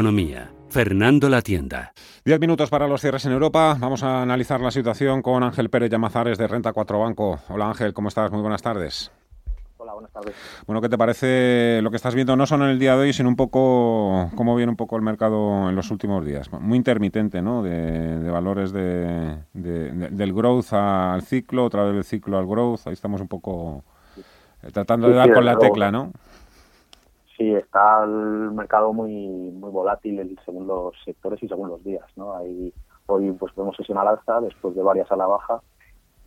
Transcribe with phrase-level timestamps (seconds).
[0.00, 0.50] Economía.
[0.70, 1.92] Fernando La Tienda.
[2.24, 3.76] Diez minutos para los cierres en Europa.
[3.78, 7.38] Vamos a analizar la situación con Ángel Pérez Llamazares de Renta 4 Banco.
[7.50, 8.30] Hola Ángel, ¿cómo estás?
[8.32, 9.12] Muy buenas tardes.
[9.76, 10.34] Hola, buenas tardes.
[10.66, 13.12] Bueno, ¿qué te parece lo que estás viendo no solo en el día de hoy,
[13.12, 16.50] sino un poco cómo viene un poco el mercado en los últimos días?
[16.50, 17.62] Muy intermitente, ¿no?
[17.62, 22.46] De, de valores de, de, de, del growth al ciclo, otra vez del ciclo al
[22.46, 22.86] growth.
[22.86, 23.84] Ahí estamos un poco
[24.62, 26.10] eh, tratando Sí, de dar con la tecla, ¿no?
[27.40, 32.36] Sí, está el mercado muy muy volátil según los sectores y según los días, ¿no?
[32.36, 32.70] Hay,
[33.06, 35.62] hoy pues vemos sesión al alza después de varias a la baja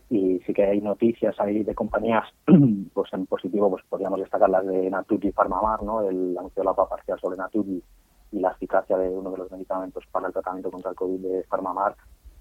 [0.10, 2.28] y sí que hay noticias ahí de compañías
[2.96, 6.02] pues en positivo pues podríamos destacar las de Naturgy Farmamar, ¿no?
[6.02, 7.84] El anuncio de la papa parcial sobre Naturgy
[8.32, 11.44] y la eficacia de uno de los medicamentos para el tratamiento contra el COVID de
[11.44, 11.96] Farmamar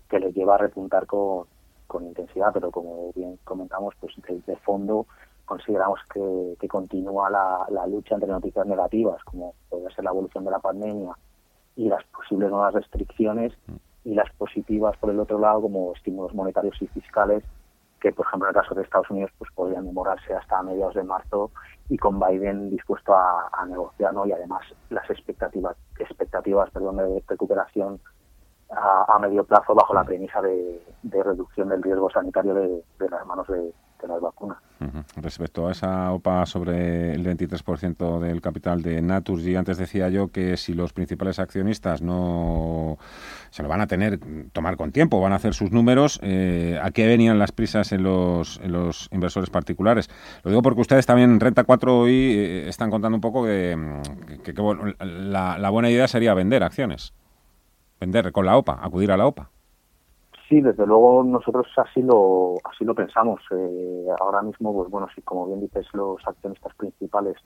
[0.09, 1.45] que les lleva a repuntar con,
[1.86, 4.14] con intensidad, pero como bien comentamos, pues
[4.47, 5.07] de fondo
[5.53, 10.61] consideramos que, continúa la, lucha entre noticias negativas, como puede ser la evolución de la
[10.61, 11.12] pandemia
[11.77, 13.53] y las posibles nuevas restricciones,
[14.05, 17.45] y las positivas, por el otro lado, como estímulos monetarios y fiscales,
[18.00, 21.05] que, por ejemplo, en el caso de Estados Unidos, pues podrían demorarse hasta mediados de
[21.05, 21.50] marzo
[21.89, 24.27] y con Biden dispuesto a, negociar, ¿no?
[24.27, 28.00] Y además las expectativas, expectativas perdón, de recuperación
[28.70, 33.73] a, medio plazo bajo la premisa de, reducción del riesgo sanitario de las manos de,
[35.17, 40.56] Respecto a esa OPA sobre el 23% del capital de Naturgy, antes decía yo que
[40.56, 42.98] si los principales accionistas no
[43.50, 44.19] se lo van a tener
[44.53, 48.03] tomar con tiempo, van a hacer sus números, eh, ¿a qué venían las prisas en
[48.03, 50.11] los, en los inversores particulares?
[50.42, 53.77] Lo digo porque ustedes también en Renta 4 hoy eh, están contando un poco que,
[54.42, 54.52] que-
[54.98, 57.12] la buena idea sería vender acciones,
[58.01, 59.51] vender con la OPA, acudir a la OPA.
[60.52, 63.40] Sí, desde luego nosotros así lo así lo pensamos.
[63.52, 67.36] Eh, ahora mismo, pues bueno, si como bien dices los accionistas principales,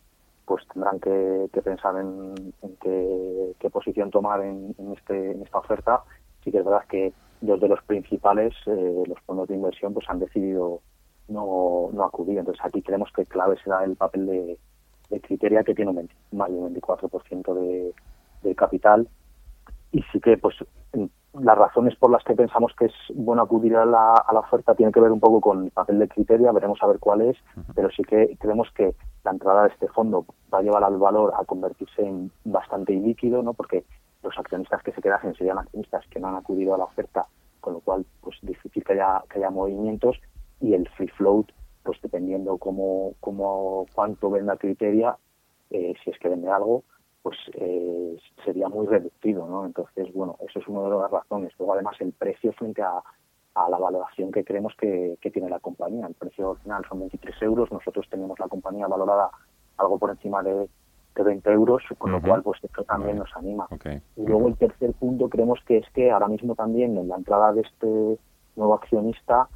[0.45, 5.43] pues tendrán que, que pensar en, en qué, qué posición tomar en, en este en
[5.43, 6.03] esta oferta.
[6.43, 7.13] Sí que es verdad que
[7.43, 10.81] dos de los principales, eh, los fondos de inversión, pues han decidido
[11.29, 12.39] no, no acudir.
[12.41, 14.59] Entonces aquí creemos que clave será el papel de,
[15.11, 17.55] de Criteria, que tiene un 20 más de un 24%
[18.43, 19.09] de, capital
[19.93, 20.57] y sí que pues
[21.41, 24.75] las razones por las que pensamos que es bueno acudir a la, a la oferta
[24.75, 27.37] tiene que ver un poco con el papel de criteria, veremos a ver cuál es,
[27.75, 31.33] pero sí que creemos que la entrada de este fondo va a llevar al valor
[31.39, 33.55] a convertirse en bastante ilíquido, ¿no?
[33.55, 33.85] porque
[34.23, 37.27] los accionistas que se quedasen serían accionistas que no han acudido a la oferta,
[37.61, 40.21] con lo cual pues difícil que haya, que haya movimientos
[40.61, 41.51] y el free float,
[41.83, 45.17] pues dependiendo cómo, cómo cuánto venda criteria,
[45.71, 46.85] eh, si es que vende algo,
[47.27, 49.67] pues eh, sería muy reducido, ¿no?
[49.67, 51.53] Entonces, bueno, eso es una de las razones.
[51.59, 53.03] Luego, además, el precio frente a,
[53.57, 56.07] a la valoración que creemos que, que tiene la compañía.
[56.07, 59.31] El precio final son 23 euros, nosotros tenemos la compañía valorada
[59.77, 60.69] algo por encima de,
[61.17, 63.67] de 20 euros, con lo cual, pues esto también nos anima.
[64.15, 67.53] Y luego el tercer punto creemos que es que ahora mismo también en la entrada
[67.53, 68.21] de este
[68.55, 69.49] nuevo accionista,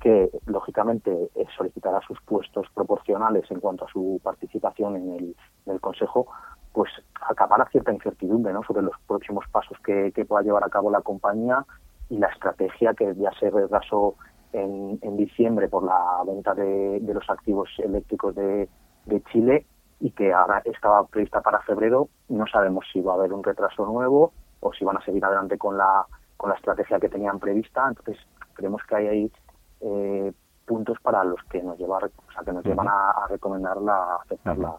[0.00, 5.36] que lógicamente eh, solicitará sus puestos proporcionales en cuanto a su participación en el,
[5.66, 6.28] en el Consejo,
[6.74, 6.90] pues
[7.30, 8.62] acabará cierta incertidumbre ¿no?
[8.64, 11.64] sobre los próximos pasos que, que pueda llevar a cabo la compañía
[12.10, 14.16] y la estrategia que ya se retrasó
[14.52, 18.68] en, en diciembre por la venta de, de los activos eléctricos de,
[19.06, 19.66] de Chile
[20.00, 22.08] y que ahora estaba prevista para febrero.
[22.28, 25.56] No sabemos si va a haber un retraso nuevo o si van a seguir adelante
[25.56, 26.04] con la,
[26.36, 27.86] con la estrategia que tenían prevista.
[27.88, 28.18] Entonces,
[28.54, 29.32] creemos que hay ahí
[29.80, 30.32] eh,
[30.66, 34.16] puntos para los que nos llevar, o sea, que nos llevan a, a recomendar la,
[34.16, 34.76] aceptar la.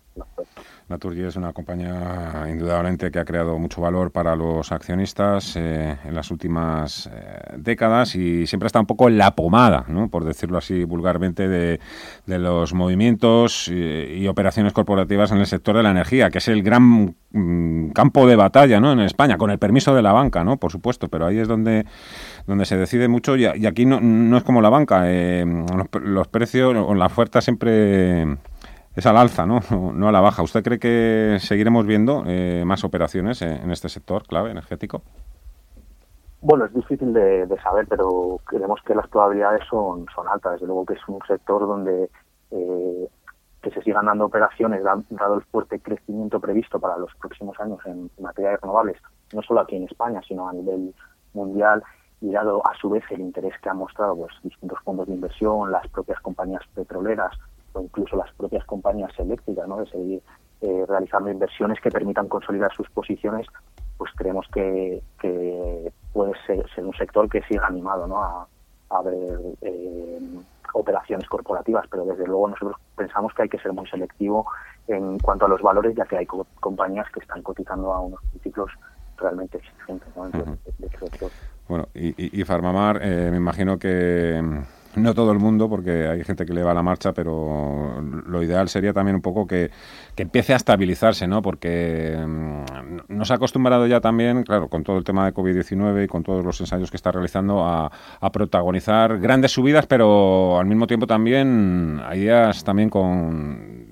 [0.88, 6.14] Naturgy es una compañía indudablemente que ha creado mucho valor para los accionistas eh, en
[6.14, 10.10] las últimas eh, décadas y siempre está un poco en la pomada, ¿no?
[10.10, 11.80] por decirlo así vulgarmente, de,
[12.28, 16.48] de los movimientos y, y operaciones corporativas en el sector de la energía, que es
[16.50, 18.92] el gran mm, campo de batalla ¿no?
[18.92, 20.58] en España, con el permiso de la banca, ¿no?
[20.58, 21.88] por supuesto, pero ahí es donde,
[22.46, 26.04] donde se decide mucho y, y aquí no, no es como la banca, eh, los,
[26.04, 28.38] los precios o la oferta siempre
[28.96, 29.60] es al alza, ¿no?
[29.94, 30.44] no a la baja.
[30.44, 35.02] ¿Usted cree que seguiremos viendo eh, más operaciones en, en este sector clave energético?
[36.42, 40.54] Bueno, es difícil de, de, saber, pero creemos que las probabilidades son, son altas.
[40.54, 42.10] Desde luego que es un sector donde
[42.52, 43.10] eh,
[43.64, 48.12] que se sigan dando operaciones, dado el fuerte crecimiento previsto para los próximos años en
[48.20, 48.98] materia de renovables,
[49.34, 50.94] no solo aquí en España, sino a nivel
[51.34, 51.84] mundial,
[52.22, 55.72] y dado a su vez el interés que han mostrado pues, distintos fondos de inversión,
[55.72, 57.36] las propias compañías petroleras
[57.76, 59.78] o incluso las propias compañías eléctricas, ¿no?
[59.78, 60.22] de seguir
[60.62, 63.46] eh, realizando inversiones que permitan consolidar sus posiciones,
[63.98, 65.02] pues creemos que,
[66.14, 68.24] puede ser, un sector que siga animado ¿no?
[68.24, 68.48] a,
[68.90, 70.20] a ver eh,
[70.74, 74.46] operaciones corporativas, pero desde luego nosotros pensamos que hay que ser muy selectivo
[74.88, 78.72] en cuanto a los valores, ya que hay compañías que están cotizando a unos ciclos
[79.18, 80.30] realmente exigentes ¿no?
[81.68, 84.42] Bueno, y, y, Farmamar, eh, me imagino que
[84.96, 88.44] no todo el mundo, porque hay gente que le va a la marcha, pero lo
[88.44, 89.72] ideal sería también un poco que,
[90.18, 91.42] empiece a estabilizarse, ¿no?
[91.42, 96.08] Porque mm, nos ha acostumbrado ya también, claro, con todo el tema de COVID-19 y
[96.08, 97.92] con todos los ensayos que está realizando, a,
[98.34, 103.86] protagonizar grandes subidas, pero al mismo tiempo también hay días también con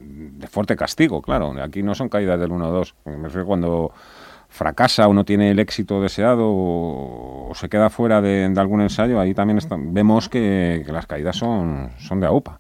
[0.44, 1.54] de fuerte castigo, claro.
[1.62, 2.96] Aquí no son caídas del 1 o 2.
[3.06, 3.94] Me refiero cuando
[4.54, 9.34] fracasa o no tiene el éxito deseado o, se queda fuera de, algún ensayo, ahí
[9.34, 9.60] también
[9.92, 12.60] vemos que, las caídas son, son de AUPA.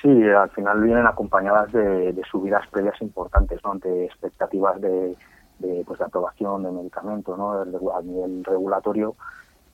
[0.00, 3.72] Sí, al final vienen acompañadas de, subidas previas importantes, ¿no?
[3.72, 5.16] ante expectativas de,
[5.86, 7.52] pues, de aprobación de medicamentos ¿no?
[7.52, 9.14] a nivel regulatorio,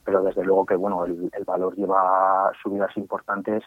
[0.05, 3.63] pero desde luego que bueno el, valor lleva subidas importantes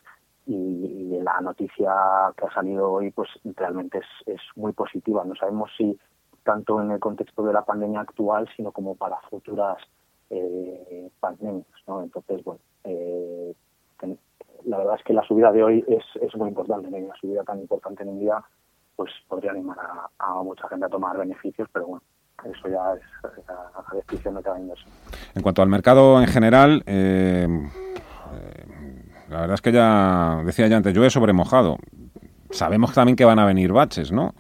[0.47, 1.93] y, la noticia
[2.37, 5.23] que ha salido hoy pues realmente es, es muy positiva.
[5.25, 5.97] No sabemos si
[6.45, 9.79] tanto en el contexto de la pandemia actual, sino como para futuras
[10.31, 11.67] eh, pandemias.
[11.87, 12.03] ¿no?
[12.03, 13.55] Entonces, bueno, eh,
[14.65, 16.89] la verdad es que la subida de hoy es, es muy importante.
[16.89, 18.43] Una subida tan importante en un día,
[18.97, 19.77] pues podría animar
[20.19, 22.03] a, mucha gente a tomar beneficios, pero bueno,
[22.45, 23.03] eso ya es
[23.49, 24.89] a, decisión de cada inversor.
[25.35, 27.49] En cuanto al mercado en general, eh,
[29.29, 31.79] la verdad es que ya decía ya antes, yo he sobremojado.
[32.51, 34.35] Sabemos también que van a venir baches, ¿no?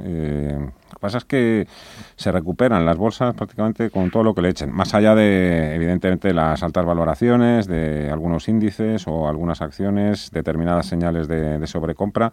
[1.02, 1.66] Pasa es que
[2.14, 6.32] se recuperan las bolsas prácticamente con todo lo que le echen, más allá de, evidentemente,
[6.32, 12.32] las altas valoraciones de algunos índices o algunas acciones, determinadas señales de, sobrecompra.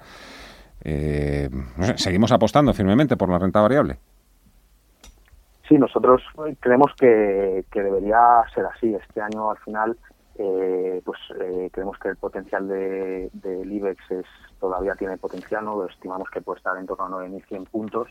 [0.83, 1.49] Eh,
[1.95, 3.97] ¿Seguimos apostando firmemente por la renta variable?
[5.67, 6.21] Sí, nosotros
[6.59, 8.93] creemos que, debería ser así.
[8.93, 9.97] Este año, al final,
[10.37, 14.25] eh, pues eh, creemos que el potencial del de, IBEX es,
[14.59, 15.85] todavía tiene potencial, ¿no?
[15.85, 18.07] estimamos que puede estar en torno a 9.100 puntos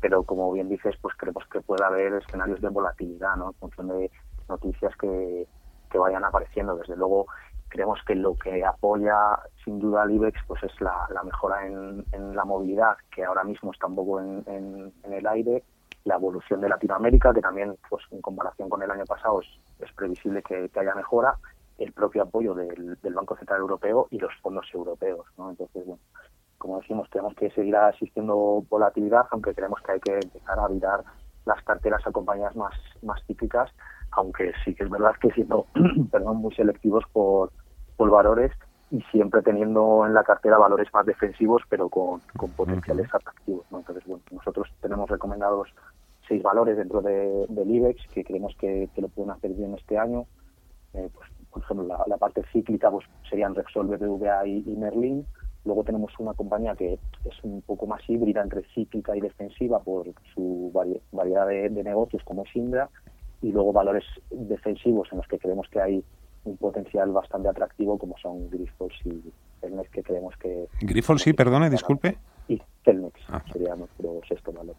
[0.00, 3.48] pero como bien dices, pues creemos que puede haber escenarios de volatilidad, ¿no?
[3.50, 4.10] En función de
[4.48, 5.46] noticias que,
[5.98, 6.76] vayan apareciendo.
[6.76, 7.26] Desde luego,
[7.68, 12.04] creemos que lo que apoya sin duda al IBEX pues es la, la mejora en,
[12.34, 15.62] la movilidad, que ahora mismo está un poco en, el aire,
[16.04, 20.42] la evolución de Latinoamérica, que también, pues en comparación con el año pasado, es, previsible
[20.42, 21.36] que, que, haya mejora,
[21.76, 25.50] el propio apoyo del, del Banco Central Europeo y los fondos europeos, ¿no?
[25.50, 26.00] Entonces, bueno,
[26.60, 31.02] como decimos, tenemos que seguir asistiendo volatilidad, aunque creemos que hay que empezar a virar
[31.46, 33.70] las carteras a compañías más, más típicas,
[34.10, 35.64] aunque sí que es verdad que siendo
[36.12, 37.50] perdón, muy selectivos por,
[37.96, 38.52] por valores
[38.90, 43.64] y siempre teniendo en la cartera valores más defensivos, pero con, con potenciales atractivos.
[43.72, 45.70] Entonces, bueno, nosotros tenemos recomendados
[46.28, 49.96] seis valores dentro de, del IBEX que creemos que, que, lo pueden hacer bien este
[49.96, 50.26] año.
[50.92, 55.24] Eh, pues, por ejemplo, la, parte cíclica pues, serían Repsol, BBVA y, y Merlin
[55.64, 60.06] Luego tenemos una compañía que es un poco más híbrida entre cíclica y defensiva por
[60.34, 60.70] su
[61.12, 62.88] variedad de, negocios como es Indra
[63.42, 66.04] y luego valores defensivos en los que creemos que hay
[66.44, 70.68] un potencial bastante atractivo como son Grifols y Telmex que creemos que...
[70.80, 72.16] Grifols sí, perdone, disculpe.
[72.48, 73.42] Y Telmex ah.
[73.52, 74.74] sería nuestro sexto valor.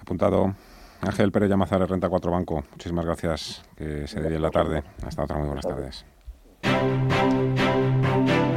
[0.00, 0.54] Apuntado.
[1.02, 2.64] Ángel Pérez Llamazar, Renta 4 Banco.
[2.72, 3.62] Muchísimas gracias.
[3.76, 4.82] Que se dé bien la tarde.
[5.02, 5.38] Hasta otra.
[5.38, 6.04] Muy buenas tardes.